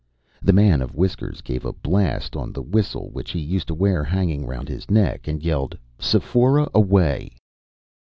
[0.41, 4.03] The man of whiskers gave a blast on the whistle which he used to wear
[4.03, 7.33] hanging round his neck, and yelled, "Sephora's away!"